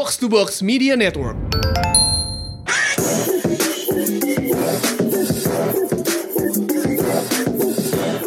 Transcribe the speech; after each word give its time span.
Box 0.00 0.16
to 0.16 0.32
Box 0.32 0.62
Media 0.64 0.96
Network. 0.96 1.36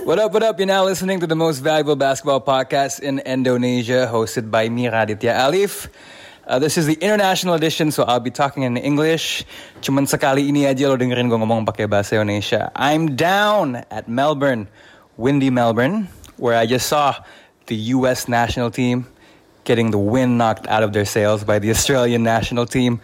What 0.05 0.21
up, 0.21 0.37
what 0.37 0.43
up? 0.43 0.59
You're 0.59 0.69
now 0.69 0.85
listening 0.85 1.19
to 1.21 1.25
the 1.25 1.33
most 1.33 1.65
valuable 1.65 1.95
basketball 1.95 2.45
podcast 2.45 2.99
in 2.99 3.25
Indonesia, 3.25 4.05
hosted 4.05 4.51
by 4.51 4.69
me, 4.69 4.85
Raditya 4.85 5.33
Alif. 5.49 5.89
Uh, 6.45 6.59
this 6.59 6.77
is 6.77 6.85
the 6.85 6.93
international 7.01 7.55
edition, 7.55 7.89
so 7.89 8.03
I'll 8.03 8.21
be 8.21 8.29
talking 8.29 8.61
in 8.69 8.77
English. 8.77 9.41
Cuman 9.81 10.05
sekali 10.05 10.53
ini 10.53 10.69
aja 10.69 10.85
lo 10.85 10.93
dengerin 10.93 11.25
gue 11.25 11.41
ngomong 11.41 11.65
pakai 11.65 11.89
bahasa 11.89 12.21
Indonesia. 12.21 12.69
I'm 12.77 13.17
down 13.17 13.81
at 13.89 14.05
Melbourne, 14.05 14.69
windy 15.17 15.49
Melbourne, 15.49 16.05
where 16.37 16.53
I 16.53 16.69
just 16.69 16.85
saw 16.85 17.17
the 17.65 17.97
U.S. 17.97 18.29
national 18.29 18.69
team 18.69 19.09
getting 19.63 19.91
the 19.91 19.97
wind 19.97 20.37
knocked 20.37 20.67
out 20.67 20.83
of 20.83 20.93
their 20.93 21.05
sails 21.05 21.43
by 21.43 21.59
the 21.59 21.69
Australian 21.75 22.23
national 22.23 22.65
team. 22.65 23.01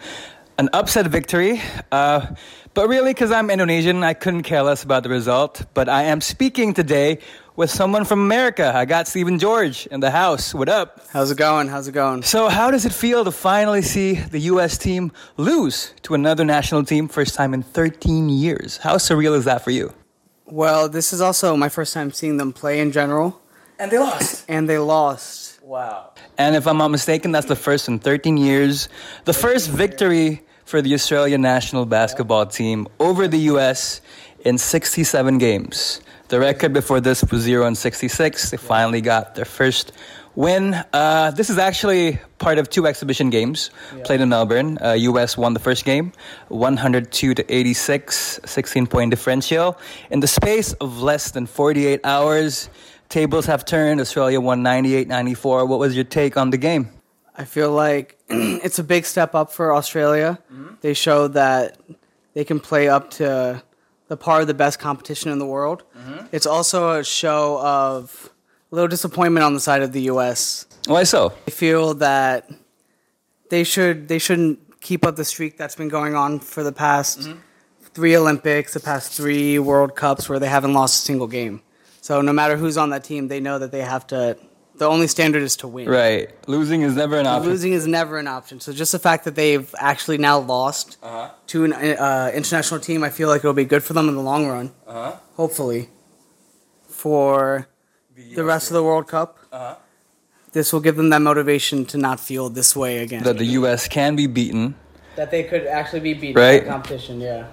An 0.58 0.68
upset 0.72 1.06
victory. 1.06 1.60
Uh, 1.90 2.26
but 2.74 2.88
really, 2.88 3.10
because 3.12 3.32
I'm 3.32 3.50
Indonesian, 3.50 4.04
I 4.04 4.12
couldn't 4.14 4.42
care 4.42 4.62
less 4.62 4.82
about 4.84 5.02
the 5.02 5.08
result. 5.08 5.64
But 5.74 5.88
I 5.88 6.04
am 6.04 6.20
speaking 6.20 6.74
today 6.74 7.18
with 7.56 7.70
someone 7.70 8.04
from 8.04 8.20
America. 8.20 8.70
I 8.74 8.84
got 8.84 9.08
Steven 9.08 9.38
George 9.38 9.86
in 9.86 10.00
the 10.00 10.10
house. 10.10 10.54
What 10.54 10.68
up? 10.68 11.00
How's 11.12 11.30
it 11.30 11.38
going? 11.38 11.68
How's 11.68 11.88
it 11.88 11.92
going? 11.92 12.22
So, 12.22 12.48
how 12.48 12.70
does 12.70 12.84
it 12.84 12.92
feel 12.92 13.24
to 13.24 13.30
finally 13.32 13.82
see 13.82 14.14
the 14.14 14.38
U.S. 14.52 14.76
team 14.78 15.12
lose 15.38 15.94
to 16.02 16.14
another 16.14 16.44
national 16.44 16.84
team, 16.84 17.08
first 17.08 17.34
time 17.34 17.54
in 17.54 17.62
13 17.62 18.28
years? 18.28 18.76
How 18.76 18.96
surreal 18.96 19.34
is 19.36 19.46
that 19.46 19.64
for 19.64 19.70
you? 19.70 19.92
Well, 20.46 20.88
this 20.88 21.12
is 21.12 21.20
also 21.20 21.56
my 21.56 21.68
first 21.70 21.94
time 21.94 22.12
seeing 22.12 22.36
them 22.36 22.52
play 22.52 22.80
in 22.80 22.92
general, 22.92 23.40
And 23.78 23.90
they 23.90 23.98
lost. 23.98 24.44
and 24.48 24.68
they 24.68 24.78
lost. 24.78 25.49
Wow. 25.70 26.14
And 26.36 26.56
if 26.56 26.66
I'm 26.66 26.78
not 26.78 26.88
mistaken, 26.88 27.30
that's 27.30 27.46
the 27.46 27.54
first 27.54 27.86
in 27.86 28.00
13 28.00 28.36
years. 28.36 28.88
The 29.24 29.32
first 29.32 29.70
victory 29.70 30.42
for 30.64 30.82
the 30.82 30.94
Australian 30.94 31.42
national 31.42 31.86
basketball 31.86 32.46
team 32.46 32.88
over 32.98 33.28
the 33.28 33.38
U.S. 33.54 34.00
in 34.40 34.58
67 34.58 35.38
games. 35.38 36.00
The 36.26 36.40
record 36.40 36.72
before 36.72 37.00
this 37.00 37.22
was 37.22 37.42
0 37.42 37.66
and 37.66 37.78
66. 37.78 38.50
They 38.50 38.56
finally 38.56 39.00
got 39.00 39.36
their 39.36 39.44
first 39.44 39.92
win. 40.34 40.74
Uh, 40.92 41.30
this 41.30 41.50
is 41.50 41.58
actually 41.58 42.18
part 42.38 42.58
of 42.58 42.68
two 42.68 42.88
exhibition 42.88 43.30
games 43.30 43.70
played 44.02 44.20
in 44.20 44.28
Melbourne. 44.28 44.76
Uh, 44.82 44.94
U.S. 44.94 45.36
won 45.36 45.54
the 45.54 45.60
first 45.60 45.84
game, 45.84 46.10
102 46.48 47.34
to 47.34 47.54
86, 47.54 48.40
16 48.44 48.88
point 48.88 49.10
differential. 49.10 49.78
In 50.10 50.18
the 50.18 50.26
space 50.26 50.72
of 50.74 51.00
less 51.00 51.30
than 51.30 51.46
48 51.46 52.00
hours, 52.02 52.68
tables 53.10 53.44
have 53.46 53.66
turned. 53.66 54.00
Australia 54.00 54.40
won 54.40 54.62
98 54.62 55.06
94. 55.06 55.66
What 55.66 55.78
was 55.78 55.94
your 55.94 56.04
take 56.04 56.38
on 56.38 56.48
the 56.50 56.56
game? 56.56 56.88
I 57.36 57.44
feel 57.44 57.70
like 57.70 58.18
it's 58.28 58.78
a 58.78 58.84
big 58.84 59.04
step 59.04 59.34
up 59.34 59.52
for 59.52 59.74
Australia. 59.74 60.38
Mm-hmm. 60.50 60.74
They 60.80 60.94
showed 60.94 61.34
that 61.34 61.78
they 62.32 62.44
can 62.44 62.60
play 62.60 62.88
up 62.88 63.10
to 63.12 63.62
the 64.08 64.16
par 64.16 64.40
of 64.40 64.46
the 64.46 64.54
best 64.54 64.78
competition 64.78 65.30
in 65.30 65.38
the 65.38 65.46
world. 65.46 65.82
Mm-hmm. 65.96 66.26
It's 66.32 66.46
also 66.46 66.98
a 66.98 67.04
show 67.04 67.60
of 67.60 68.30
a 68.72 68.74
little 68.74 68.88
disappointment 68.88 69.44
on 69.44 69.54
the 69.54 69.60
side 69.60 69.82
of 69.82 69.92
the 69.92 70.02
U.S. 70.02 70.66
Why 70.86 71.02
so? 71.02 71.32
I 71.46 71.50
feel 71.50 71.94
that 71.94 72.50
they 73.50 73.64
should 73.64 74.08
they 74.08 74.18
shouldn't 74.18 74.80
keep 74.80 75.04
up 75.04 75.16
the 75.16 75.24
streak 75.24 75.58
that's 75.58 75.76
been 75.76 75.88
going 75.88 76.14
on 76.14 76.40
for 76.40 76.62
the 76.62 76.72
past 76.72 77.20
mm-hmm. 77.20 77.38
three 77.80 78.16
Olympics, 78.16 78.74
the 78.74 78.80
past 78.80 79.12
three 79.12 79.58
World 79.58 79.94
Cups 79.94 80.28
where 80.28 80.38
they 80.38 80.48
haven't 80.48 80.72
lost 80.72 81.02
a 81.02 81.06
single 81.06 81.26
game. 81.26 81.62
So 82.00 82.20
no 82.22 82.32
matter 82.32 82.56
who's 82.56 82.76
on 82.76 82.90
that 82.90 83.04
team, 83.04 83.28
they 83.28 83.40
know 83.40 83.58
that 83.58 83.70
they 83.72 83.82
have 83.82 84.06
to. 84.08 84.36
The 84.76 84.86
only 84.86 85.08
standard 85.08 85.42
is 85.42 85.56
to 85.56 85.68
win. 85.68 85.86
Right. 85.88 86.30
Losing 86.48 86.80
is 86.80 86.96
never 86.96 87.18
an 87.18 87.26
option. 87.26 87.50
Losing 87.50 87.72
is 87.74 87.86
never 87.86 88.16
an 88.18 88.26
option. 88.26 88.60
So 88.60 88.72
just 88.72 88.92
the 88.92 88.98
fact 88.98 89.24
that 89.26 89.34
they've 89.34 89.72
actually 89.78 90.16
now 90.16 90.38
lost 90.38 90.96
Uh-huh. 91.02 91.28
to 91.48 91.64
an 91.64 91.72
uh, 91.74 92.30
international 92.34 92.80
team, 92.80 93.04
I 93.04 93.10
feel 93.10 93.28
like 93.28 93.40
it'll 93.40 93.52
be 93.52 93.66
good 93.66 93.82
for 93.84 93.92
them 93.92 94.08
in 94.08 94.14
the 94.14 94.22
long 94.22 94.46
run. 94.48 94.72
Uh-huh. 94.86 95.16
Hopefully, 95.36 95.90
for 96.88 97.68
the 98.36 98.44
rest 98.44 98.68
of 98.70 98.74
the 98.74 98.82
World 98.82 99.06
Cup, 99.06 99.38
Uh-huh. 99.52 99.74
this 100.52 100.72
will 100.72 100.80
give 100.80 100.96
them 100.96 101.10
that 101.10 101.20
motivation 101.20 101.84
to 101.86 101.98
not 101.98 102.18
feel 102.18 102.48
this 102.48 102.74
way 102.74 102.98
again. 102.98 103.22
That 103.22 103.38
the 103.38 103.46
U.S. 103.60 103.86
can 103.88 104.16
be 104.16 104.26
beaten. 104.26 104.74
that 105.16 105.30
they 105.30 105.42
could 105.42 105.66
actually 105.66 106.00
be 106.00 106.14
beaten 106.14 106.40
Right. 106.40 106.64
competition. 106.66 107.20
Yeah. 107.20 107.44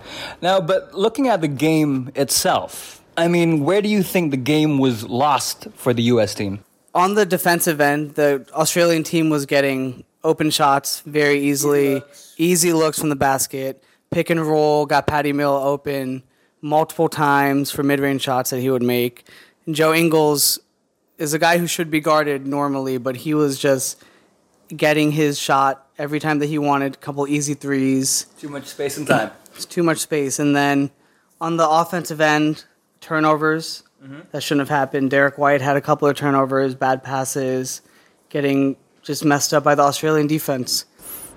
Now, 0.41 0.61
but 0.61 0.93
looking 0.93 1.27
at 1.27 1.41
the 1.41 1.49
game 1.49 2.11
itself, 2.15 2.96
I 3.17 3.27
mean, 3.27 3.63
where 3.63 3.81
do 3.81 3.89
you 3.89 4.03
think 4.03 4.29
the 4.29 4.37
game 4.37 4.77
was 4.77 5.03
lost 5.03 5.67
for 5.73 5.91
the 5.91 6.03
U.S. 6.03 6.35
team? 6.35 6.63
On 6.93 7.15
the 7.15 7.25
defensive 7.25 7.81
end, 7.81 8.13
the 8.13 8.47
Australian 8.53 9.03
team 9.03 9.29
was 9.29 9.47
getting 9.47 10.03
open 10.23 10.51
shots 10.51 11.01
very 11.01 11.39
easily, 11.39 12.03
easy 12.37 12.73
looks 12.73 12.99
from 12.99 13.09
the 13.09 13.15
basket, 13.15 13.83
pick 14.11 14.29
and 14.29 14.45
roll, 14.45 14.85
got 14.85 15.07
Patty 15.07 15.33
Mills 15.33 15.65
open 15.65 16.23
multiple 16.61 17.09
times 17.09 17.71
for 17.71 17.81
mid 17.83 17.99
range 17.99 18.21
shots 18.21 18.51
that 18.51 18.59
he 18.59 18.69
would 18.69 18.83
make. 18.83 19.27
And 19.65 19.75
Joe 19.75 19.93
Ingles 19.93 20.59
is 21.17 21.33
a 21.33 21.39
guy 21.39 21.57
who 21.57 21.67
should 21.67 21.89
be 21.89 21.99
guarded 21.99 22.45
normally, 22.45 22.97
but 22.97 23.15
he 23.15 23.33
was 23.33 23.57
just 23.57 24.03
getting 24.75 25.11
his 25.11 25.39
shot 25.39 25.87
every 25.97 26.19
time 26.19 26.39
that 26.39 26.47
he 26.47 26.57
wanted, 26.57 26.95
a 26.95 26.97
couple 26.97 27.27
easy 27.27 27.55
threes. 27.55 28.27
Too 28.37 28.49
much 28.49 28.65
space 28.65 28.97
and 28.97 29.07
time. 29.07 29.31
It's 29.55 29.65
too 29.65 29.81
much 29.81 29.99
space. 29.99 30.39
And 30.39 30.55
then 30.55 30.91
on 31.41 31.57
the 31.57 31.67
offensive 31.67 32.21
end, 32.21 32.65
turnovers 33.07 33.83
mm-hmm. 34.03 34.19
that 34.31 34.43
shouldn't 34.43 34.67
have 34.67 34.77
happened. 34.77 35.09
Derrick 35.09 35.37
White 35.37 35.61
had 35.61 35.77
a 35.77 35.81
couple 35.81 36.09
of 36.09 36.17
turnovers, 36.17 36.75
bad 36.75 37.03
passes, 37.03 37.81
getting 38.27 38.75
just 39.01 39.23
messed 39.23 39.53
up 39.53 39.63
by 39.63 39.75
the 39.75 39.83
Australian 39.83 40.27
defense. 40.27 40.85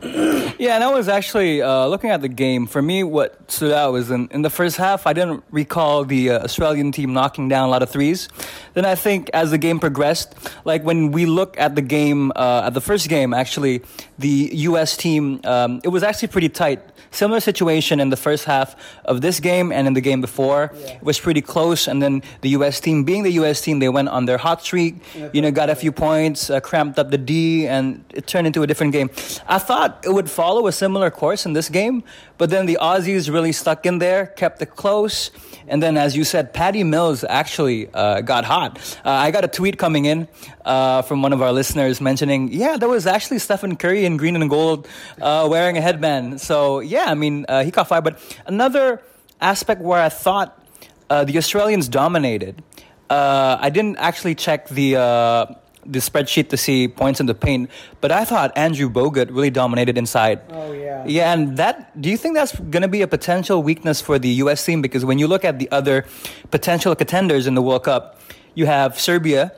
Yeah, 0.61 0.75
and 0.75 0.85
I 0.85 0.93
was 0.93 1.09
actually 1.09 1.63
uh, 1.63 1.87
looking 1.87 2.11
at 2.11 2.21
the 2.21 2.29
game. 2.29 2.67
For 2.67 2.83
me, 2.83 3.03
what 3.03 3.51
stood 3.51 3.73
out 3.73 3.95
was 3.95 4.11
in, 4.11 4.29
in 4.31 4.43
the 4.43 4.51
first 4.51 4.77
half, 4.77 5.07
I 5.07 5.15
didn't 5.15 5.43
recall 5.51 6.05
the 6.05 6.33
uh, 6.33 6.45
Australian 6.45 6.93
team 6.93 7.15
knocking 7.15 7.49
down 7.49 7.67
a 7.67 7.71
lot 7.71 7.83
of 7.83 7.89
threes. 7.89 8.29
Then 8.75 8.85
I 8.85 8.95
think 8.95 9.31
as 9.33 9.53
the 9.53 9.57
game 9.57 9.81
progressed, 9.81 10.35
like 10.67 10.85
when 10.85 11.13
we 11.13 11.25
look 11.25 11.59
at 11.59 11.77
the 11.77 11.81
game, 11.81 12.31
uh, 12.37 12.65
at 12.67 12.75
the 12.75 12.83
first 12.83 13.09
game, 13.09 13.33
actually, 13.33 13.81
the 14.19 14.51
U.S. 14.69 14.99
team, 14.99 15.41
um, 15.45 15.81
it 15.83 15.89
was 15.89 16.03
actually 16.03 16.29
pretty 16.29 16.51
tight. 16.51 16.83
Similar 17.11 17.41
situation 17.41 17.99
in 17.99 18.11
the 18.11 18.17
first 18.17 18.45
half 18.45 18.77
of 19.07 19.23
this 19.23 19.41
game 19.41 19.73
and 19.73 19.89
in 19.89 19.95
the 19.95 20.01
game 20.03 20.21
before. 20.21 20.73
It 20.75 21.03
was 21.03 21.19
pretty 21.19 21.41
close, 21.41 21.89
and 21.89 22.03
then 22.03 22.23
the 22.43 22.51
U.S. 22.51 22.81
team, 22.81 23.03
being 23.05 23.23
the 23.23 23.33
U.S. 23.41 23.63
team, 23.63 23.79
they 23.79 23.89
went 23.89 24.11
on 24.11 24.27
their 24.27 24.39
hot 24.39 24.63
streak. 24.63 24.97
You 25.33 25.41
know, 25.41 25.51
got 25.51 25.71
a 25.71 25.75
few 25.75 25.91
points, 25.91 26.51
uh, 26.51 26.61
cramped 26.61 26.99
up 26.99 27.11
the 27.11 27.19
D, 27.19 27.67
and 27.67 28.05
it 28.15 28.27
turned 28.27 28.47
into 28.47 28.63
a 28.63 28.67
different 28.67 28.93
game. 28.93 29.11
I 29.49 29.59
thought 29.59 29.90
it 30.05 30.13
would 30.13 30.31
follow 30.31 30.67
a 30.67 30.73
similar 30.73 31.11
course 31.11 31.47
in 31.47 31.53
this 31.53 31.69
game, 31.69 32.03
but 32.39 32.51
then 32.51 32.67
the 32.67 32.79
Aussies 32.81 33.33
really 33.33 33.53
stuck 33.53 33.87
in 33.87 33.99
there, 33.99 34.27
kept 34.27 34.63
it 34.63 34.77
close, 34.77 35.31
and 35.69 35.83
then, 35.83 35.97
as 35.97 36.17
you 36.17 36.25
said, 36.25 36.53
Patty 36.53 36.83
Mills 36.83 37.23
actually 37.23 37.89
uh, 37.95 38.23
got 38.23 38.45
hot. 38.45 38.79
Uh, 39.05 39.11
I 39.11 39.31
got 39.31 39.45
a 39.45 39.49
tweet 39.49 39.79
coming 39.79 40.05
in 40.05 40.27
uh, 40.65 41.03
from 41.03 41.23
one 41.23 41.33
of 41.33 41.43
our 41.43 41.53
listeners 41.53 42.01
mentioning, 42.01 42.53
yeah, 42.53 42.77
there 42.77 42.89
was 42.89 43.07
actually 43.07 43.39
Stephen 43.39 43.77
Curry 43.77 44.05
in 44.05 44.17
green 44.17 44.35
and 44.35 44.51
gold 44.51 44.89
uh, 45.21 45.47
wearing 45.49 45.77
a 45.79 45.81
headband. 45.81 46.41
So, 46.41 46.81
yeah, 46.81 47.05
I 47.07 47.15
mean, 47.15 47.47
uh, 47.49 47.63
he 47.63 47.71
caught 47.71 47.89
fire. 47.89 48.03
But 48.03 48.19
another 48.47 49.01
aspect 49.41 49.81
where 49.81 50.03
I 50.03 50.09
thought 50.09 50.61
uh, 51.09 51.25
the 51.25 51.39
Australians 51.39 51.89
dominated, 51.89 52.63
I 53.09 53.71
didn't 53.71 53.97
actually 53.99 54.35
check 54.35 54.69
the. 54.69 55.57
The 55.87 55.99
spreadsheet 55.99 56.51
to 56.51 56.57
see 56.57 56.89
points 56.89 57.21
in 57.21 57.27
the 57.27 57.35
paint, 57.35 57.71
but 58.01 58.13
I 58.13 58.25
thought 58.25 58.53
Andrew 58.57 58.91
Bogut 58.91 59.31
really 59.31 59.51
dominated 59.51 59.97
inside. 59.97 60.41
Oh, 60.51 60.73
yeah. 60.73 61.05
Yeah, 61.07 61.33
and 61.33 61.57
that 61.57 62.01
do 62.01 62.11
you 62.11 62.17
think 62.17 62.35
that's 62.35 62.55
going 62.59 62.83
to 62.83 62.89
be 62.89 63.03
a 63.03 63.09
potential 63.09 63.63
weakness 63.63 64.01
for 64.01 64.19
the 64.19 64.29
US 64.45 64.65
team 64.65 64.83
because 64.83 65.05
when 65.05 65.19
you 65.19 65.27
look 65.27 65.45
at 65.45 65.59
the 65.59 65.71
other 65.71 66.05
potential 66.51 66.95
contenders 66.95 67.47
in 67.47 67.55
the 67.55 67.63
World 67.63 67.85
Cup, 67.85 68.21
you 68.55 68.67
have 68.67 69.01
Serbia 69.01 69.53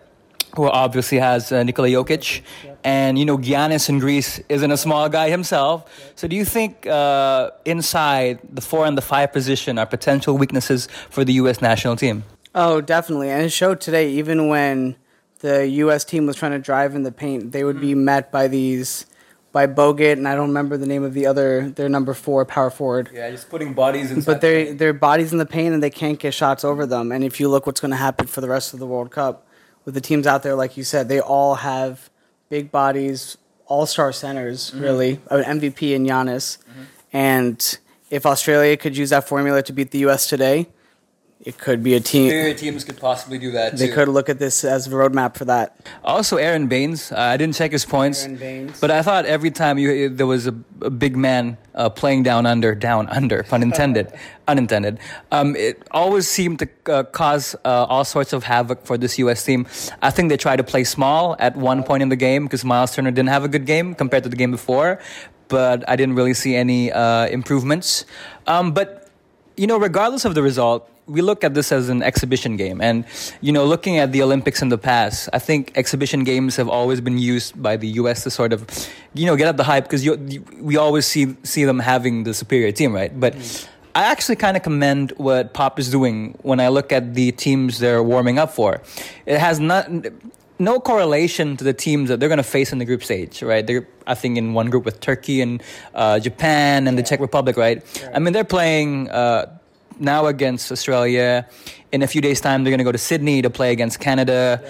who 0.56 0.68
obviously 0.68 1.18
has 1.18 1.50
uh, 1.50 1.62
Nikola 1.62 1.88
Jokic 1.88 2.42
and 2.84 3.18
you 3.18 3.24
know 3.24 3.38
Giannis 3.38 3.88
in 3.88 3.98
Greece 3.98 4.40
isn't 4.48 4.70
a 4.70 4.76
small 4.76 5.08
guy 5.08 5.30
himself. 5.30 6.12
So 6.14 6.28
do 6.28 6.36
you 6.36 6.44
think 6.44 6.86
uh, 6.86 7.50
inside 7.64 8.40
the 8.52 8.60
4 8.60 8.86
and 8.86 8.98
the 8.98 9.02
5 9.02 9.32
position 9.32 9.78
are 9.78 9.86
potential 9.86 10.36
weaknesses 10.36 10.88
for 11.10 11.24
the 11.24 11.32
US 11.34 11.60
national 11.62 11.96
team? 11.96 12.24
Oh, 12.54 12.80
definitely. 12.80 13.30
And 13.30 13.42
it 13.42 13.50
showed 13.50 13.80
today, 13.80 14.10
even 14.10 14.48
when 14.48 14.96
the 15.42 15.68
U.S. 15.68 16.04
team 16.04 16.24
was 16.24 16.36
trying 16.36 16.52
to 16.52 16.60
drive 16.60 16.94
in 16.94 17.02
the 17.02 17.12
paint, 17.12 17.50
they 17.50 17.64
would 17.64 17.80
be 17.80 17.92
hmm. 17.92 18.04
met 18.04 18.32
by 18.32 18.46
these, 18.48 19.06
by 19.50 19.66
Bogut, 19.66 20.12
and 20.12 20.26
I 20.26 20.36
don't 20.36 20.48
remember 20.48 20.76
the 20.76 20.86
name 20.86 21.02
of 21.02 21.14
the 21.14 21.26
other, 21.26 21.68
their 21.68 21.88
number 21.88 22.14
four 22.14 22.44
power 22.46 22.70
forward. 22.70 23.10
Yeah, 23.12 23.28
just 23.30 23.50
putting 23.50 23.74
bodies 23.74 24.12
inside. 24.12 24.32
But 24.32 24.40
their 24.40 24.72
their 24.72 24.92
bodies 24.92 25.32
in 25.32 25.38
the 25.38 25.46
paint 25.46 25.74
and 25.74 25.82
they 25.82 25.90
can't 25.90 26.18
get 26.18 26.32
shots 26.32 26.64
over 26.64 26.86
them. 26.86 27.10
And 27.12 27.24
if 27.24 27.40
you 27.40 27.48
look 27.48 27.66
what's 27.66 27.80
going 27.80 27.90
to 27.90 27.96
happen 27.96 28.28
for 28.28 28.40
the 28.40 28.48
rest 28.48 28.72
of 28.72 28.78
the 28.78 28.86
World 28.86 29.10
Cup 29.10 29.46
with 29.84 29.94
the 29.94 30.00
teams 30.00 30.26
out 30.26 30.44
there, 30.44 30.54
like 30.54 30.76
you 30.76 30.84
said, 30.84 31.08
they 31.08 31.20
all 31.20 31.56
have 31.56 32.08
big 32.48 32.70
bodies, 32.70 33.36
all 33.66 33.84
star 33.84 34.12
centers, 34.12 34.70
mm-hmm. 34.70 34.80
really, 34.80 35.20
an 35.28 35.60
MVP 35.60 35.94
and 35.96 36.06
Giannis. 36.08 36.58
Mm-hmm. 36.58 36.82
And 37.12 37.78
if 38.10 38.24
Australia 38.26 38.76
could 38.76 38.96
use 38.96 39.10
that 39.10 39.26
formula 39.26 39.62
to 39.64 39.72
beat 39.72 39.90
the 39.90 39.98
U.S. 40.00 40.28
today, 40.28 40.68
it 41.44 41.58
could 41.58 41.82
be 41.82 41.94
a 41.94 42.00
team. 42.00 42.28
Superior 42.28 42.54
teams 42.54 42.84
could 42.84 42.98
possibly 43.00 43.36
do 43.36 43.50
that 43.50 43.76
They 43.76 43.88
too. 43.88 43.94
could 43.94 44.08
look 44.08 44.28
at 44.28 44.38
this 44.38 44.62
as 44.62 44.86
a 44.86 44.90
roadmap 44.90 45.36
for 45.36 45.44
that. 45.46 45.74
Also, 46.04 46.36
Aron 46.36 46.68
Baynes. 46.68 47.10
Uh, 47.10 47.16
I 47.18 47.36
didn't 47.36 47.56
check 47.56 47.72
his 47.72 47.84
points, 47.84 48.22
Aron 48.22 48.36
Baynes. 48.36 48.78
but 48.80 48.92
I 48.92 49.02
thought 49.02 49.26
every 49.26 49.50
time 49.50 49.76
you 49.76 50.08
there 50.08 50.26
was 50.28 50.46
a, 50.46 50.54
a 50.82 50.90
big 50.90 51.16
man 51.16 51.58
uh, 51.74 51.88
playing 51.90 52.22
down 52.22 52.46
under, 52.46 52.76
down 52.76 53.08
under, 53.08 53.42
pun 53.42 53.60
intended, 53.68 54.12
unintended. 54.46 55.00
Um, 55.32 55.56
it 55.56 55.82
always 55.90 56.28
seemed 56.28 56.60
to 56.60 56.68
uh, 56.86 57.02
cause 57.04 57.56
uh, 57.64 57.86
all 57.90 58.04
sorts 58.04 58.32
of 58.32 58.44
havoc 58.44 58.86
for 58.86 58.96
this 58.96 59.18
U.S. 59.18 59.44
team. 59.44 59.66
I 60.00 60.10
think 60.10 60.28
they 60.28 60.36
tried 60.36 60.56
to 60.56 60.64
play 60.64 60.84
small 60.84 61.34
at 61.40 61.56
one 61.56 61.82
point 61.82 62.04
in 62.04 62.08
the 62.08 62.16
game 62.16 62.44
because 62.44 62.64
Myles 62.64 62.94
Turner 62.94 63.10
didn't 63.10 63.30
have 63.30 63.42
a 63.42 63.48
good 63.48 63.66
game 63.66 63.96
compared 63.96 64.22
to 64.22 64.28
the 64.28 64.36
game 64.36 64.52
before, 64.52 65.00
but 65.48 65.82
I 65.90 65.96
didn't 65.96 66.14
really 66.14 66.34
see 66.34 66.54
any 66.54 66.92
uh, 66.92 67.26
improvements. 67.26 68.04
Um, 68.46 68.70
but 68.72 69.10
you 69.56 69.66
know, 69.66 69.76
regardless 69.78 70.24
of 70.24 70.34
the 70.36 70.42
result, 70.42 70.88
we 71.06 71.20
look 71.20 71.44
at 71.44 71.54
this 71.54 71.72
as 71.72 71.88
an 71.88 72.02
exhibition 72.02 72.56
game. 72.56 72.80
And, 72.80 73.04
you 73.40 73.52
know, 73.52 73.64
looking 73.64 73.98
at 73.98 74.12
the 74.12 74.22
Olympics 74.22 74.62
in 74.62 74.68
the 74.68 74.78
past, 74.78 75.28
I 75.32 75.38
think 75.38 75.72
exhibition 75.74 76.24
games 76.24 76.56
have 76.56 76.68
always 76.68 77.00
been 77.00 77.18
used 77.18 77.60
by 77.60 77.76
the 77.76 77.88
U.S. 77.88 78.22
to 78.24 78.30
sort 78.30 78.52
of, 78.52 78.66
you 79.14 79.26
know, 79.26 79.36
get 79.36 79.48
up 79.48 79.56
the 79.56 79.64
hype 79.64 79.84
because 79.84 80.08
we 80.60 80.76
always 80.76 81.06
see, 81.06 81.36
see 81.42 81.64
them 81.64 81.80
having 81.80 82.24
the 82.24 82.34
superior 82.34 82.72
team, 82.72 82.94
right? 82.94 83.18
But 83.18 83.34
I 83.94 84.04
actually 84.04 84.36
kind 84.36 84.56
of 84.56 84.62
commend 84.62 85.12
what 85.16 85.52
Pop 85.52 85.78
is 85.78 85.90
doing 85.90 86.38
when 86.42 86.60
I 86.60 86.68
look 86.68 86.92
at 86.92 87.14
the 87.14 87.32
teams 87.32 87.78
they're 87.78 88.02
warming 88.02 88.38
up 88.38 88.52
for. 88.52 88.80
It 89.26 89.38
has 89.38 89.60
not. 89.60 89.90
No 90.58 90.78
correlation 90.78 91.56
to 91.56 91.64
the 91.64 91.72
teams 91.72 92.08
that 92.08 92.20
they're 92.20 92.28
going 92.28 92.36
to 92.36 92.44
face 92.44 92.72
in 92.72 92.78
the 92.78 92.84
group 92.84 93.02
stage, 93.02 93.42
right? 93.42 93.66
They're, 93.66 93.88
I 94.06 94.14
think, 94.14 94.38
in 94.38 94.54
one 94.54 94.70
group 94.70 94.84
with 94.84 95.00
Turkey 95.00 95.40
and 95.40 95.60
uh, 95.92 96.20
Japan 96.20 96.86
and 96.86 96.96
the 96.96 97.02
Czech 97.02 97.18
Republic, 97.18 97.56
right? 97.56 97.82
I 98.14 98.20
mean, 98.20 98.32
they're 98.32 98.44
playing 98.44 99.10
uh, 99.10 99.58
now 100.02 100.26
against 100.26 100.70
Australia. 100.72 101.46
In 101.92 102.02
a 102.02 102.06
few 102.06 102.20
days' 102.20 102.40
time, 102.40 102.64
they're 102.64 102.70
going 102.70 102.78
to 102.78 102.84
go 102.84 102.92
to 102.92 102.98
Sydney 102.98 103.42
to 103.42 103.50
play 103.50 103.72
against 103.72 104.00
Canada. 104.00 104.62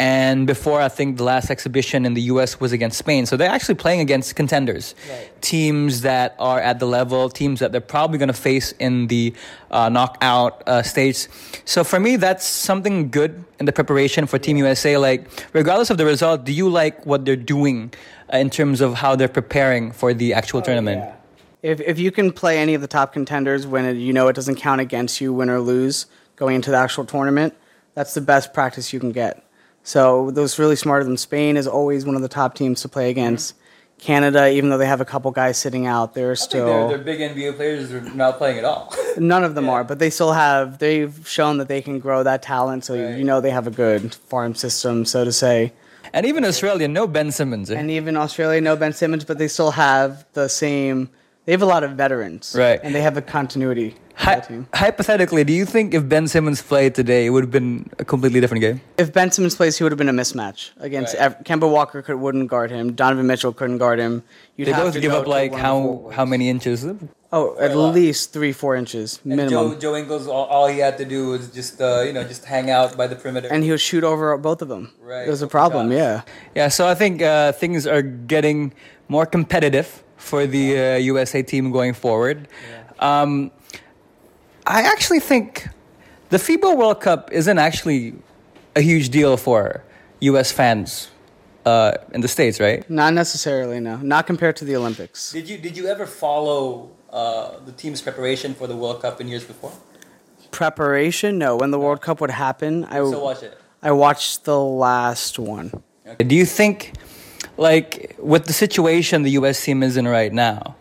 And 0.00 0.46
before, 0.46 0.80
I 0.80 0.88
think 0.88 1.18
the 1.18 1.24
last 1.24 1.50
exhibition 1.50 2.06
in 2.06 2.14
the 2.14 2.22
U.S. 2.32 2.58
was 2.58 2.72
against 2.72 2.96
Spain. 2.96 3.26
So 3.26 3.36
they're 3.36 3.50
actually 3.50 3.74
playing 3.74 4.00
against 4.00 4.34
contenders, 4.34 4.94
teams 5.42 6.00
that 6.00 6.34
are 6.38 6.58
at 6.58 6.78
the 6.78 6.86
level, 6.86 7.28
teams 7.28 7.60
that 7.60 7.70
they're 7.70 7.82
probably 7.82 8.16
going 8.16 8.28
to 8.28 8.32
face 8.32 8.72
in 8.78 9.08
the 9.08 9.34
uh, 9.70 9.90
knockout 9.90 10.66
uh, 10.66 10.82
stage. 10.82 11.28
So 11.66 11.84
for 11.84 12.00
me, 12.00 12.16
that's 12.16 12.46
something 12.46 13.10
good 13.10 13.44
in 13.58 13.66
the 13.66 13.72
preparation 13.72 14.24
for 14.24 14.38
Team 14.38 14.56
USA. 14.56 14.96
Like, 14.96 15.28
regardless 15.52 15.90
of 15.90 15.98
the 15.98 16.06
result, 16.06 16.44
do 16.44 16.52
you 16.52 16.70
like 16.70 17.04
what 17.04 17.26
they're 17.26 17.36
doing 17.36 17.92
uh, 18.32 18.38
in 18.38 18.48
terms 18.48 18.80
of 18.80 18.94
how 18.94 19.16
they're 19.16 19.28
preparing 19.28 19.92
for 19.92 20.14
the 20.14 20.32
actual 20.32 20.62
tournament? 20.62 21.19
If 21.62 21.80
if 21.80 21.98
you 21.98 22.10
can 22.10 22.32
play 22.32 22.58
any 22.58 22.74
of 22.74 22.80
the 22.80 22.86
top 22.88 23.12
contenders 23.12 23.66
when 23.66 23.84
it, 23.84 23.94
you 23.94 24.12
know 24.12 24.28
it 24.28 24.34
doesn't 24.36 24.56
count 24.56 24.80
against 24.80 25.20
you, 25.20 25.32
win 25.32 25.50
or 25.50 25.60
lose, 25.60 26.06
going 26.36 26.54
into 26.56 26.70
the 26.70 26.76
actual 26.78 27.04
tournament, 27.04 27.54
that's 27.94 28.14
the 28.14 28.20
best 28.20 28.54
practice 28.54 28.92
you 28.92 29.00
can 29.00 29.12
get. 29.12 29.44
So 29.82 30.30
those 30.30 30.58
really 30.58 30.76
smarter 30.76 31.04
than 31.04 31.16
Spain 31.16 31.56
is 31.56 31.66
always 31.66 32.04
one 32.04 32.16
of 32.16 32.22
the 32.22 32.28
top 32.28 32.54
teams 32.54 32.82
to 32.82 32.88
play 32.88 33.10
against. 33.10 33.54
Canada, 33.98 34.48
even 34.50 34.70
though 34.70 34.78
they 34.78 34.86
have 34.86 35.02
a 35.02 35.04
couple 35.04 35.30
guys 35.30 35.58
sitting 35.58 35.86
out, 35.86 36.14
they're 36.14 36.34
still 36.34 36.88
They're 36.88 36.96
big 36.96 37.20
NBA 37.20 37.56
players 37.56 37.92
are 37.92 38.00
not 38.00 38.38
playing 38.38 38.56
at 38.56 38.64
all. 38.64 38.94
none 39.18 39.44
of 39.44 39.54
them 39.54 39.68
are, 39.68 39.84
but 39.84 39.98
they 39.98 40.08
still 40.08 40.32
have. 40.32 40.78
They've 40.78 41.14
shown 41.28 41.58
that 41.58 41.68
they 41.68 41.82
can 41.82 41.98
grow 41.98 42.22
that 42.22 42.40
talent, 42.42 42.86
so 42.86 42.94
Right. 42.94 43.18
you 43.18 43.24
know 43.24 43.42
they 43.42 43.50
have 43.50 43.66
a 43.66 43.70
good 43.70 44.14
farm 44.14 44.54
system, 44.54 45.04
so 45.04 45.24
to 45.24 45.32
say. 45.32 45.72
and 46.14 46.24
even 46.24 46.44
Australia, 46.46 46.88
no 46.88 47.06
Ben 47.06 47.30
Simmons. 47.30 47.70
eh? 47.70 47.78
And 47.78 47.90
even 47.90 48.16
Australia, 48.16 48.62
no 48.62 48.74
Ben 48.74 48.94
Simmons, 48.94 49.24
but 49.24 49.36
they 49.36 49.48
still 49.48 49.72
have 49.72 50.24
the 50.32 50.48
same. 50.48 51.10
They 51.50 51.54
have 51.54 51.62
a 51.62 51.66
lot 51.66 51.82
of 51.82 51.90
veterans, 51.98 52.54
Right. 52.56 52.78
And 52.80 52.94
they 52.94 53.02
have 53.02 53.16
a 53.16 53.22
continuity. 53.22 53.96
team. 54.46 54.68
hypothetically, 54.72 55.42
do 55.42 55.52
you 55.52 55.64
think 55.64 55.94
if 55.94 56.08
Ben 56.08 56.28
Simmons 56.28 56.62
played 56.62 56.94
today, 56.94 57.26
it 57.26 57.30
would 57.30 57.42
have 57.42 57.50
been 57.50 57.90
a 57.98 58.04
completely 58.04 58.38
different 58.40 58.60
game? 58.60 58.80
If 58.98 59.12
Ben 59.12 59.32
Simmons 59.32 59.56
plays, 59.56 59.76
he 59.76 59.82
would 59.82 59.90
have 59.90 59.98
been 59.98 60.08
a 60.08 60.12
mismatch 60.22 60.70
against 60.78 61.14
Right. 61.14 61.22
Ev- 61.24 61.36
Kemba 61.42 61.68
Walker. 61.68 62.02
Could 62.02 62.20
wouldn't 62.20 62.46
guard 62.48 62.70
him. 62.70 62.92
Donovan 62.92 63.26
Mitchell 63.26 63.52
couldn't 63.52 63.78
guard 63.78 63.98
him. 63.98 64.22
You'd 64.54 64.68
They 64.68 64.72
have 64.72 64.84
both 64.84 64.94
to 64.94 65.00
give 65.00 65.12
up 65.12 65.26
like 65.26 65.50
one 65.50 65.60
of 65.60 65.64
the 65.64 66.10
how 66.10 66.10
how 66.18 66.24
many 66.24 66.48
inches? 66.48 66.86
Oh, 67.32 67.56
at 67.58 67.74
least 67.76 68.32
three, 68.32 68.52
four 68.52 68.76
inches 68.76 69.18
minimum. 69.24 69.72
And 69.72 69.80
Joe 69.80 69.96
Ingles, 69.96 70.28
all, 70.28 70.44
all 70.54 70.68
he 70.68 70.78
had 70.78 70.98
to 70.98 71.04
do 71.04 71.20
was 71.34 71.50
just 71.50 71.80
uh, 71.80 72.02
you 72.06 72.12
know 72.12 72.22
just 72.22 72.44
hang 72.44 72.70
out 72.70 72.96
by 72.96 73.06
the 73.08 73.16
perimeter. 73.16 73.48
and 73.50 73.64
he 73.64 73.70
would 73.72 73.80
shoot 73.80 74.04
over 74.04 74.36
both 74.38 74.62
of 74.62 74.68
them. 74.68 74.92
Right, 75.02 75.26
It 75.26 75.30
was 75.30 75.42
a 75.42 75.48
problem. 75.48 75.90
shots. 75.90 75.98
Yeah. 75.98 76.22
yeah, 76.54 76.68
so 76.68 76.86
I 76.86 76.94
think 76.94 77.22
uh, 77.22 77.50
things 77.62 77.86
are 77.88 78.02
getting 78.02 78.72
more 79.08 79.26
competitive 79.26 79.88
for 80.20 80.46
the 80.46 80.78
uh, 80.78 80.96
USA 80.96 81.42
team 81.42 81.70
going 81.72 81.94
forward. 81.94 82.46
Um, 82.98 83.50
I 84.66 84.82
actually 84.82 85.20
think 85.20 85.68
the 86.28 86.36
FIBA 86.36 86.76
World 86.76 87.00
Cup 87.00 87.32
isn't 87.32 87.58
actually 87.58 88.14
a 88.76 88.80
huge 88.80 89.08
deal 89.08 89.36
for 89.36 89.82
US 90.20 90.52
fans 90.52 91.10
uh, 91.64 91.92
in 92.12 92.20
the 92.20 92.28
states, 92.28 92.60
right? 92.60 92.88
Not 92.88 93.14
necessarily. 93.14 93.80
No. 93.80 93.96
Not 93.96 94.26
compared 94.26 94.56
to 94.56 94.64
the 94.64 94.76
Olympics. 94.76 95.32
Did 95.32 95.48
you 95.48 95.58
did 95.58 95.76
you 95.76 95.86
ever 95.86 96.06
follow 96.06 96.90
uh, 97.10 97.58
the 97.64 97.72
team's 97.72 98.00
preparation 98.02 98.54
for 98.54 98.66
the 98.66 98.76
World 98.76 99.02
Cup 99.02 99.20
in 99.20 99.28
years 99.28 99.44
before? 99.44 99.72
Preparation? 100.50 101.38
No. 101.38 101.56
When 101.56 101.70
the 101.70 101.78
World 101.78 102.00
Cup 102.02 102.20
would 102.20 102.30
happen, 102.30 102.84
I 102.84 102.98
So 102.98 103.22
watch 103.24 103.42
it. 103.42 103.56
I 103.82 103.92
watched 103.92 104.44
the 104.44 104.60
last 104.60 105.38
one. 105.38 105.82
Do 106.18 106.34
you 106.34 106.44
think, 106.44 106.92
like, 107.60 108.16
with 108.18 108.46
the 108.46 108.54
situation 108.54 109.22
the 109.22 109.32
U.S. 109.32 109.62
team 109.62 109.82
is 109.82 109.98
in 109.98 110.08
right 110.08 110.32
now, 110.32 110.76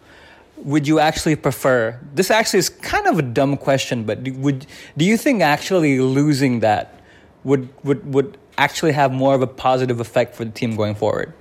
would 0.55 0.87
you 0.87 0.99
actually 0.99 1.35
prefer? 1.35 1.99
This 2.15 2.31
actually 2.31 2.59
is 2.59 2.69
kind 2.69 3.05
of 3.05 3.19
a 3.19 3.21
dumb 3.21 3.57
question, 3.57 4.05
but 4.05 4.25
would 4.29 4.65
do 4.95 5.03
you 5.03 5.17
think 5.17 5.41
actually 5.41 5.99
losing 5.99 6.61
that 6.61 7.01
would 7.43 7.67
would 7.83 8.13
would 8.13 8.37
actually 8.57 8.93
have 8.93 9.11
more 9.11 9.35
of 9.35 9.41
a 9.41 9.47
positive 9.47 9.99
effect 9.99 10.35
for 10.35 10.45
the 10.45 10.51
team 10.51 10.77
going 10.77 10.95
forward? 10.95 11.33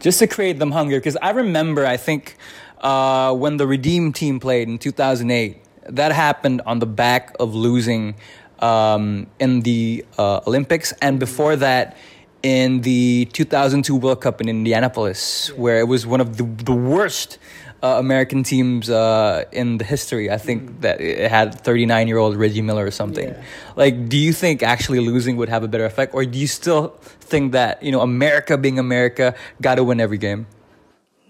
Just 0.00 0.18
to 0.20 0.26
create 0.26 0.58
them 0.58 0.70
hungry, 0.70 0.98
because 0.98 1.16
I 1.20 1.30
remember, 1.30 1.84
I 1.84 1.98
think, 1.98 2.36
uh, 2.80 3.34
when 3.34 3.58
the 3.58 3.66
Redeem 3.66 4.14
team 4.14 4.40
played 4.40 4.66
in 4.66 4.78
2008, 4.78 5.58
that 5.90 6.12
happened 6.12 6.62
on 6.64 6.78
the 6.78 6.86
back 6.86 7.36
of 7.38 7.54
losing 7.54 8.14
um, 8.60 9.26
in 9.38 9.60
the 9.60 10.06
uh, 10.16 10.40
Olympics, 10.46 10.94
and 11.02 11.20
before 11.20 11.56
that, 11.56 11.98
in 12.42 12.80
the 12.82 13.26
2002 13.32 13.96
World 13.96 14.20
Cup 14.20 14.40
in 14.40 14.48
Indianapolis, 14.48 15.52
where 15.56 15.78
it 15.78 15.88
was 15.88 16.06
one 16.06 16.20
of 16.20 16.36
the, 16.36 16.44
the 16.44 16.72
worst 16.72 17.38
uh, 17.82 17.96
American 17.98 18.42
teams 18.42 18.90
uh, 18.90 19.44
in 19.52 19.78
the 19.78 19.84
history. 19.84 20.30
I 20.30 20.38
think 20.38 20.80
that 20.82 21.00
it 21.00 21.30
had 21.30 21.54
39 21.60 22.08
year 22.08 22.18
old 22.18 22.36
Reggie 22.36 22.62
Miller 22.62 22.84
or 22.84 22.90
something. 22.90 23.28
Yeah. 23.28 23.42
Like, 23.76 24.08
do 24.08 24.16
you 24.16 24.32
think 24.32 24.62
actually 24.62 25.00
losing 25.00 25.36
would 25.36 25.48
have 25.48 25.62
a 25.62 25.68
better 25.68 25.86
effect, 25.86 26.14
or 26.14 26.24
do 26.24 26.38
you 26.38 26.46
still 26.46 26.88
think 27.20 27.52
that 27.52 27.82
you 27.82 27.92
know 27.92 28.00
America 28.00 28.58
being 28.58 28.78
America 28.78 29.34
got 29.60 29.76
to 29.76 29.84
win 29.84 30.00
every 30.00 30.18
game? 30.18 30.46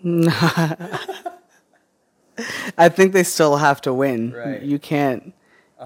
I 2.79 2.89
think 2.89 3.13
they 3.13 3.23
still 3.23 3.57
have 3.57 3.81
to 3.83 3.93
win. 3.93 4.33
Right. 4.33 4.63
You 4.63 4.79
can't. 4.79 5.35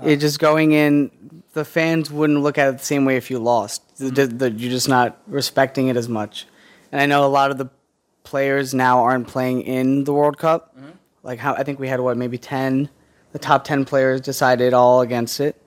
It 0.02 0.16
just 0.16 0.38
going 0.38 0.72
in. 0.72 1.10
The 1.52 1.64
fans 1.64 2.10
wouldn't 2.10 2.40
look 2.40 2.58
at 2.58 2.68
it 2.68 2.78
the 2.78 2.84
same 2.84 3.04
way 3.04 3.16
if 3.16 3.30
you 3.30 3.38
lost. 3.38 3.82
The- 3.98 4.10
the- 4.10 4.26
the- 4.26 4.50
you're 4.50 4.70
just 4.70 4.88
not 4.88 5.18
respecting 5.26 5.88
it 5.88 5.96
as 5.96 6.08
much. 6.08 6.46
And 6.90 7.00
I 7.00 7.06
know 7.06 7.24
a 7.24 7.28
lot 7.28 7.50
of 7.50 7.58
the 7.58 7.66
players 8.24 8.74
now 8.74 9.02
aren't 9.04 9.28
playing 9.28 9.62
in 9.62 10.04
the 10.04 10.12
World 10.12 10.38
Cup. 10.38 10.76
Mm-hmm. 10.76 10.90
Like 11.22 11.38
how 11.38 11.54
I 11.54 11.62
think 11.62 11.78
we 11.78 11.88
had 11.88 12.00
what 12.00 12.16
maybe 12.16 12.38
ten. 12.38 12.88
The 13.32 13.38
top 13.38 13.64
ten 13.64 13.84
players 13.84 14.20
decided 14.20 14.74
all 14.74 15.00
against 15.00 15.40
it, 15.40 15.60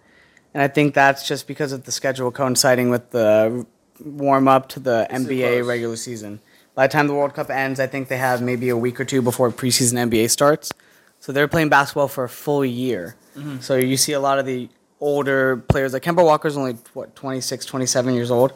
and 0.53 0.63
I 0.63 0.67
think 0.69 0.93
that's 0.93 1.27
just 1.27 1.47
because 1.47 1.71
of 1.73 1.83
the 1.83 1.91
schedule 1.91 2.31
coinciding 2.31 2.89
with 2.89 3.09
the 3.11 3.65
warm 4.05 4.47
up 4.47 4.69
to 4.69 4.79
the 4.79 5.05
NBA 5.09 5.57
close. 5.57 5.67
regular 5.67 5.95
season. 5.97 6.39
By 6.75 6.87
the 6.87 6.93
time 6.93 7.07
the 7.07 7.13
World 7.13 7.33
Cup 7.33 7.49
ends, 7.49 7.79
I 7.79 7.87
think 7.87 8.07
they 8.07 8.17
have 8.17 8.41
maybe 8.41 8.69
a 8.69 8.77
week 8.77 8.99
or 9.01 9.05
two 9.05 9.21
before 9.21 9.51
preseason 9.51 9.97
NBA 10.09 10.29
starts. 10.29 10.71
So 11.19 11.31
they're 11.31 11.47
playing 11.47 11.69
basketball 11.69 12.07
for 12.07 12.23
a 12.23 12.29
full 12.29 12.63
year. 12.63 13.15
Mm-hmm. 13.37 13.59
So 13.59 13.75
you 13.75 13.97
see 13.97 14.13
a 14.13 14.19
lot 14.19 14.39
of 14.39 14.45
the 14.45 14.69
older 14.99 15.57
players. 15.57 15.93
Like 15.93 16.03
Kemba 16.03 16.23
Walker's 16.23 16.57
only 16.57 16.73
what 16.93 17.15
26, 17.15 17.65
27 17.65 18.13
years 18.13 18.31
old, 18.31 18.53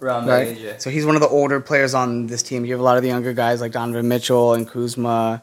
Around 0.00 0.26
right? 0.26 0.80
So 0.80 0.88
he's 0.90 1.04
one 1.04 1.16
of 1.16 1.20
the 1.20 1.28
older 1.28 1.60
players 1.60 1.94
on 1.94 2.26
this 2.26 2.42
team. 2.42 2.64
You 2.64 2.72
have 2.72 2.80
a 2.80 2.84
lot 2.84 2.96
of 2.96 3.02
the 3.02 3.08
younger 3.08 3.32
guys 3.32 3.60
like 3.60 3.72
Donovan 3.72 4.08
Mitchell 4.08 4.54
and 4.54 4.66
Kuzma, 4.68 5.42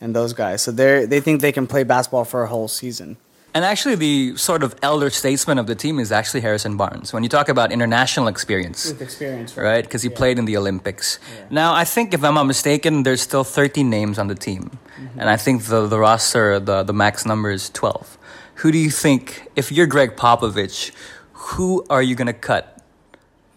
and 0.00 0.14
those 0.14 0.32
guys. 0.32 0.62
So 0.62 0.70
they 0.70 1.04
they 1.04 1.20
think 1.20 1.40
they 1.40 1.52
can 1.52 1.66
play 1.66 1.82
basketball 1.82 2.24
for 2.24 2.42
a 2.42 2.48
whole 2.48 2.68
season. 2.68 3.16
And 3.54 3.64
actually, 3.64 3.94
the 3.94 4.36
sort 4.36 4.62
of 4.62 4.76
elder 4.82 5.10
statesman 5.10 5.58
of 5.58 5.66
the 5.66 5.74
team 5.74 5.98
is 5.98 6.12
actually 6.12 6.42
Harrison 6.42 6.76
Barnes. 6.76 7.12
When 7.12 7.22
you 7.22 7.28
talk 7.28 7.48
about 7.48 7.72
international 7.72 8.28
experience, 8.28 8.90
experience, 9.00 9.56
right? 9.56 9.82
Because 9.82 10.02
he 10.02 10.10
played 10.10 10.38
in 10.38 10.44
the 10.44 10.56
Olympics. 10.56 11.18
Now, 11.50 11.74
I 11.74 11.84
think 11.84 12.12
if 12.12 12.22
I'm 12.22 12.34
not 12.34 12.44
mistaken, 12.44 13.02
there's 13.04 13.22
still 13.22 13.44
13 13.44 13.88
names 13.88 14.18
on 14.18 14.28
the 14.28 14.34
team, 14.34 14.78
mm-hmm. 15.00 15.18
and 15.18 15.30
I 15.30 15.36
think 15.36 15.64
the 15.64 15.86
the 15.86 15.98
roster, 15.98 16.60
the 16.60 16.82
the 16.82 16.92
max 16.92 17.24
number 17.24 17.50
is 17.50 17.70
12. 17.70 18.18
Who 18.56 18.70
do 18.70 18.78
you 18.78 18.90
think, 18.90 19.48
if 19.56 19.72
you're 19.72 19.86
Gregg 19.86 20.16
Popovich, 20.16 20.92
who 21.32 21.84
are 21.88 22.02
you 22.02 22.14
gonna 22.14 22.34
cut? 22.34 22.82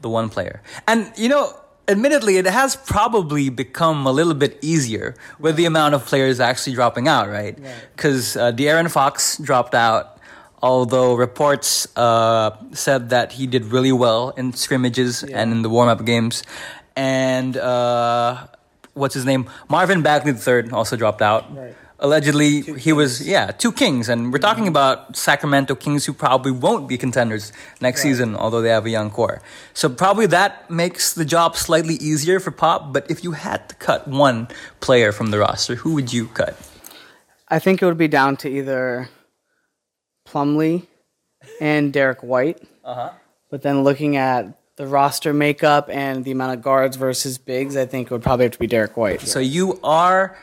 The 0.01 0.09
one 0.09 0.29
player, 0.29 0.61
and 0.87 1.11
you 1.17 1.29
know. 1.29 1.57
Admittedly, 1.91 2.37
it 2.37 2.45
has 2.47 2.75
probably 2.75 3.49
become 3.49 4.07
a 4.07 4.11
little 4.11 4.33
bit 4.33 4.57
easier 4.61 5.13
with 5.39 5.55
the 5.57 5.65
amount 5.65 5.93
of 5.95 6.05
players 6.05 6.39
actually 6.39 6.73
dropping 6.75 7.07
out, 7.07 7.27
right? 7.29 7.55
Because 7.95 8.35
uh, 8.37 8.51
De'Aaron 8.51 8.89
Fox 8.89 9.37
dropped 9.37 9.75
out 9.75 10.17
Although 10.63 11.15
reports 11.15 11.87
uh, 11.97 12.51
said 12.71 13.09
that 13.09 13.31
he 13.31 13.47
did 13.47 13.65
really 13.65 13.91
well 13.91 14.29
in 14.37 14.53
scrimmages 14.53 15.25
Yeah. 15.27 15.41
and 15.41 15.51
in 15.51 15.63
the 15.65 15.69
warm 15.73 15.89
up 15.89 16.05
games. 16.05 16.43
And 16.95 17.57
uh, 17.57 18.45
what's 18.93 19.15
his 19.15 19.25
name? 19.25 19.49
Marvin 19.69 20.03
Bagley 20.03 20.33
III 20.37 20.69
also 20.69 20.95
dropped 20.95 21.23
out. 21.23 21.49
Right. 21.49 21.73
Allegedly, 22.03 22.61
he 22.79 22.91
was, 22.93 23.27
yeah, 23.27 23.51
two 23.51 23.71
kings. 23.71 24.09
And 24.09 24.33
we're 24.33 24.39
talking 24.39 24.67
about 24.67 25.15
Sacramento 25.15 25.75
Kings 25.75 26.03
who 26.03 26.13
probably 26.13 26.51
won't 26.51 26.87
be 26.87 26.97
contenders 26.97 27.53
next 27.79 28.01
season, 28.01 28.35
although 28.35 28.61
they 28.61 28.69
have 28.69 28.87
a 28.87 28.89
young 28.89 29.11
core. 29.11 29.39
So 29.75 29.87
probably 29.87 30.25
that 30.25 30.69
makes 30.69 31.13
the 31.13 31.25
job 31.25 31.55
slightly 31.55 31.93
easier 31.95 32.39
for 32.39 32.49
Pop. 32.49 32.91
But 32.91 33.11
if 33.11 33.23
you 33.23 33.33
had 33.33 33.69
to 33.69 33.75
cut 33.75 34.07
one 34.07 34.47
player 34.79 35.11
from 35.11 35.29
the 35.29 35.37
roster, 35.37 35.75
who 35.75 35.93
would 35.93 36.11
you 36.11 36.25
cut? 36.27 36.57
I 37.47 37.59
think 37.59 37.83
it 37.83 37.85
would 37.85 37.99
be 37.99 38.07
down 38.07 38.35
to 38.37 38.49
either 38.49 39.09
Plumlee 40.27 40.87
and 41.59 41.93
Derrick 41.93 42.23
White. 42.23 42.63
Uh-huh. 42.83 43.11
But 43.51 43.61
then 43.61 43.83
looking 43.83 44.15
at 44.15 44.57
the 44.77 44.87
roster 44.87 45.33
makeup 45.33 45.87
and 45.91 46.23
the 46.23 46.31
amount 46.31 46.57
of 46.57 46.63
guards 46.63 46.95
versus 46.95 47.37
bigs, 47.37 47.77
I 47.77 47.85
think 47.85 48.07
it 48.07 48.11
would 48.11 48.23
probably 48.23 48.45
have 48.45 48.53
to 48.53 48.59
be 48.59 48.65
Derrick 48.65 48.97
White. 48.97 49.21
So 49.21 49.39
you 49.39 49.79
are 49.83 50.35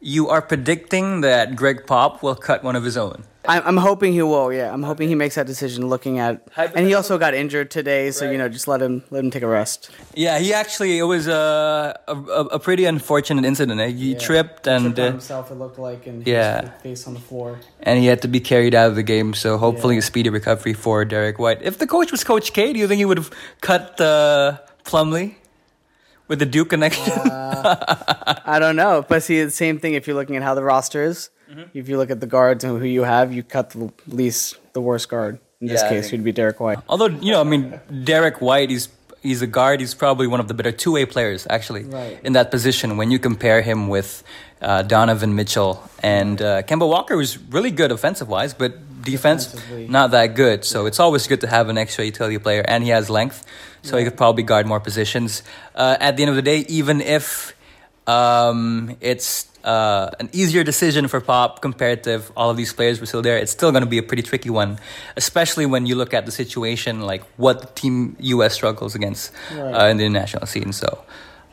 you 0.00 0.28
are 0.28 0.42
predicting 0.42 1.20
that 1.22 1.56
Gregg 1.56 1.86
Pop 1.86 2.22
will 2.22 2.34
cut 2.34 2.62
one 2.62 2.76
of 2.76 2.84
his 2.84 2.96
own. 2.96 3.24
I'm, 3.46 3.62
I'm 3.66 3.76
hoping 3.76 4.14
he 4.14 4.22
will. 4.22 4.50
Yeah, 4.50 4.72
I'm 4.72 4.82
hoping 4.82 5.06
he 5.10 5.14
makes 5.14 5.34
that 5.34 5.46
decision. 5.46 5.86
Looking 5.86 6.18
at, 6.18 6.48
and 6.56 6.86
he 6.86 6.94
also 6.94 7.18
got 7.18 7.34
injured 7.34 7.70
today, 7.70 8.10
so 8.10 8.30
you 8.30 8.38
know, 8.38 8.48
just 8.48 8.66
let 8.66 8.80
him 8.80 9.04
let 9.10 9.22
him 9.22 9.30
take 9.30 9.42
a 9.42 9.46
rest. 9.46 9.90
Yeah, 10.14 10.38
he 10.38 10.54
actually 10.54 10.96
it 10.98 11.02
was 11.02 11.26
a 11.28 11.94
a, 12.08 12.14
a 12.16 12.58
pretty 12.58 12.86
unfortunate 12.86 13.44
incident. 13.44 13.78
eh? 13.80 13.88
He 13.88 14.14
tripped 14.14 14.66
and 14.66 14.98
uh, 14.98 15.04
himself. 15.12 15.50
It 15.50 15.56
looked 15.56 15.78
like, 15.78 16.06
and 16.06 16.26
Yeah. 16.26 16.70
face 16.80 17.06
on 17.06 17.12
the 17.12 17.20
floor. 17.20 17.60
and 17.82 17.98
he 17.98 18.06
had 18.06 18.22
to 18.22 18.28
be 18.28 18.40
carried 18.40 18.74
out 18.74 18.88
of 18.88 18.94
the 18.96 19.02
game. 19.02 19.34
So 19.34 19.58
hopefully 19.58 19.98
a 19.98 20.02
speedy 20.02 20.30
recovery 20.30 20.72
for 20.72 21.04
Derrick 21.04 21.38
White. 21.38 21.60
If 21.60 21.76
the 21.76 21.86
coach 21.86 22.12
was 22.12 22.24
Coach 22.24 22.54
K, 22.54 22.72
do 22.72 22.78
you 22.78 22.88
think 22.88 22.98
he 22.98 23.04
would 23.04 23.18
have 23.18 23.30
cut 23.60 24.00
uh, 24.00 24.56
Plumlee 24.84 25.34
with 26.28 26.38
the 26.38 26.46
Duke 26.46 26.70
connection? 26.70 27.12
I 28.46 28.58
don't 28.60 28.76
know, 28.76 29.04
but 29.08 29.22
see, 29.22 29.42
the 29.44 29.50
same 29.50 29.78
thing. 29.78 29.94
If 29.94 30.06
you're 30.06 30.16
looking 30.16 30.36
at 30.36 30.42
how 30.42 30.54
the 30.54 30.64
roster 30.64 31.02
is, 31.02 31.30
Mm-hmm. 31.50 31.76
if 31.78 31.90
you 31.90 31.98
look 31.98 32.10
at 32.10 32.20
the 32.20 32.26
guards 32.26 32.64
and 32.64 32.78
who 32.80 32.86
you 32.86 33.02
have, 33.02 33.30
you 33.32 33.42
cut 33.42 33.70
the 33.70 33.92
least, 34.08 34.56
the 34.72 34.80
worst 34.80 35.10
guard. 35.10 35.38
In 35.60 35.66
this 35.68 35.82
Yeah, 35.82 35.88
case, 35.90 36.04
think- 36.10 36.12
would 36.20 36.24
be 36.24 36.32
Derrick 36.32 36.58
White. 36.58 36.78
Although 36.88 37.08
you 37.20 37.32
know, 37.32 37.40
I 37.40 37.44
mean, 37.44 37.78
Derrick 38.02 38.40
White, 38.40 38.70
he's 38.70 38.88
he's 39.22 39.42
a 39.42 39.46
guard. 39.46 39.80
He's 39.80 39.94
probably 39.94 40.26
one 40.26 40.40
of 40.40 40.48
the 40.48 40.54
better 40.54 40.72
two 40.72 40.92
way 40.92 41.04
players 41.04 41.46
actually 41.50 41.84
Right. 41.84 42.18
in 42.24 42.32
that 42.32 42.50
position. 42.50 42.96
When 42.96 43.10
you 43.10 43.18
compare 43.18 43.60
him 43.60 43.88
with 43.88 44.24
uh, 44.62 44.82
Donovan 44.82 45.34
Mitchell 45.36 45.82
and 46.02 46.40
uh, 46.40 46.62
Kemba 46.62 46.88
Walker, 46.88 47.14
was 47.16 47.36
really 47.38 47.70
good 47.70 47.92
offensive 47.92 48.28
wise, 48.28 48.54
but 48.54 48.72
defense 49.04 49.54
not 49.70 50.10
that 50.12 50.34
good. 50.34 50.64
So 50.64 50.86
it's 50.86 51.00
always 51.00 51.26
good 51.26 51.40
to 51.42 51.46
have 51.46 51.68
an 51.68 51.78
extra 51.78 52.04
utility 52.04 52.38
player, 52.38 52.64
and 52.66 52.82
he 52.82 52.90
has 52.90 53.10
length, 53.10 53.44
so 53.82 53.96
he 53.96 54.04
could 54.04 54.16
probably 54.16 54.42
guard 54.42 54.66
more 54.66 54.80
positions. 54.80 55.42
Uh, 55.74 55.96
at 56.00 56.16
the 56.16 56.22
end 56.22 56.30
of 56.30 56.36
the 56.36 56.42
day, 56.42 56.64
even 56.68 57.00
if 57.00 57.54
um, 58.06 58.96
it's 59.00 59.48
uh, 59.64 60.10
an 60.20 60.28
easier 60.32 60.62
decision 60.62 61.08
for 61.08 61.20
Pop 61.20 61.62
compared 61.62 62.04
to 62.04 62.14
if 62.14 62.30
all 62.36 62.50
of 62.50 62.56
these 62.56 62.72
players 62.72 63.00
were 63.00 63.06
still 63.06 63.22
there. 63.22 63.38
It's 63.38 63.52
still 63.52 63.72
going 63.72 63.82
to 63.82 63.88
be 63.88 63.98
a 63.98 64.02
pretty 64.02 64.22
tricky 64.22 64.50
one, 64.50 64.78
especially 65.16 65.66
when 65.66 65.86
you 65.86 65.96
look 65.96 66.12
at 66.14 66.26
the 66.26 66.32
situation 66.32 67.00
like 67.00 67.22
what 67.36 67.74
Team 67.74 68.16
US 68.20 68.54
struggles 68.54 68.94
against 68.94 69.32
uh, 69.52 69.86
in 69.86 69.96
the 69.96 70.04
international 70.04 70.46
scene. 70.46 70.72
So. 70.72 71.04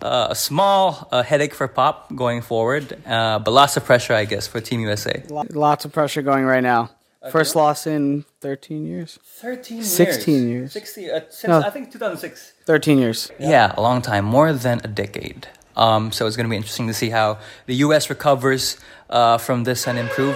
Uh, 0.01 0.29
a 0.31 0.36
small 0.36 1.08
uh, 1.12 1.22
headache 1.22 1.53
for 1.53 1.67
Pop 1.67 2.15
going 2.15 2.41
forward, 2.41 3.00
uh, 3.05 3.38
but 3.38 3.51
lots 3.51 3.77
of 3.77 3.86
pressure, 3.86 4.15
I 4.15 4.25
guess, 4.25 4.48
for 4.48 4.60
Team 4.60 4.79
USA. 4.79 5.22
Lots 5.29 5.86
of 5.86 5.93
pressure 5.93 6.24
going 6.24 6.43
right 6.43 6.63
now. 6.63 6.89
First 7.29 7.55
loss 7.55 7.85
in 7.85 8.25
13 8.39 8.87
years. 8.87 9.19
13 9.23 9.77
years. 9.77 9.93
16 9.93 10.49
years. 10.49 10.71
60, 10.71 11.11
uh, 11.11 11.19
since 11.29 11.49
No. 11.49 11.61
I 11.61 11.69
think 11.69 11.91
2006. 11.91 12.53
13 12.65 12.97
years. 12.97 13.31
Yeah, 13.39 13.73
a 13.77 13.81
long 13.81 14.01
time, 14.01 14.25
more 14.25 14.53
than 14.53 14.81
a 14.83 14.87
decade. 14.87 15.47
Um, 15.77 16.11
so 16.11 16.25
it's 16.25 16.35
going 16.35 16.45
to 16.45 16.49
be 16.49 16.55
interesting 16.55 16.87
to 16.87 16.93
see 16.93 17.11
how 17.11 17.37
the 17.67 17.75
U.S. 17.75 18.09
recovers 18.09 18.77
uh, 19.09 19.37
from 19.37 19.65
this 19.65 19.87
and 19.87 19.99
improve. 19.99 20.35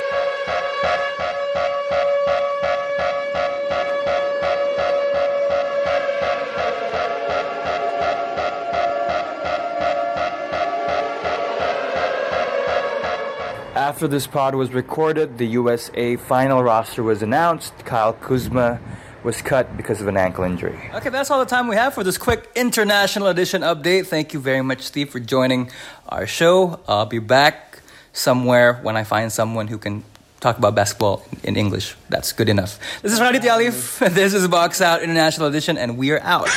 After 13.96 14.10
this 14.10 14.28
pod 14.28 14.56
was 14.56 14.74
recorded, 14.74 15.38
the 15.38 15.48
USA 15.56 16.18
final 16.18 16.62
roster 16.62 17.02
was 17.02 17.22
announced. 17.22 17.72
Kyle 17.86 18.12
Kuzma 18.12 18.78
was 19.24 19.42
cut 19.42 19.78
because 19.78 20.02
of 20.02 20.08
an 20.10 20.18
ankle 20.18 20.44
injury. 20.44 20.78
Okay, 20.94 21.08
that's 21.08 21.32
all 21.32 21.40
the 21.40 21.46
time 21.46 21.70
we 21.70 21.78
have 21.78 21.94
for 21.94 22.04
this 22.04 22.18
quick 22.18 22.52
international 22.58 23.28
edition 23.30 23.62
update. 23.62 24.08
Thank 24.08 24.34
you 24.34 24.42
very 24.42 24.62
much, 24.62 24.82
Steve, 24.82 25.12
for 25.12 25.22
joining 25.22 25.72
our 26.10 26.28
show. 26.28 26.82
I'll 26.90 27.06
be 27.06 27.20
back 27.20 27.80
somewhere 28.12 28.74
when 28.84 28.98
I 28.98 29.06
find 29.06 29.32
someone 29.32 29.70
who 29.70 29.78
can 29.78 30.04
talk 30.42 30.58
about 30.58 30.76
basketball 30.76 31.24
in 31.44 31.56
English. 31.56 31.96
That's 32.10 32.34
good 32.34 32.50
enough. 32.50 32.78
This 33.02 33.14
is 33.14 33.22
Raditya 33.22 33.56
Alief. 33.56 34.12
This 34.14 34.34
is 34.34 34.46
Box 34.50 34.82
Out 34.82 35.04
International 35.04 35.48
Edition, 35.48 35.78
and 35.78 35.98
we 35.98 36.12
are 36.12 36.20
out. 36.20 36.50